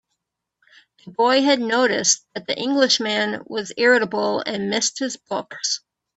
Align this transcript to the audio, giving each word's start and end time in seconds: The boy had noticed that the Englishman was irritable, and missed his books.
The 1.05 1.11
boy 1.11 1.43
had 1.43 1.59
noticed 1.59 2.25
that 2.33 2.47
the 2.47 2.57
Englishman 2.57 3.43
was 3.45 3.71
irritable, 3.77 4.41
and 4.43 4.71
missed 4.71 4.97
his 4.97 5.15
books. 5.15 5.81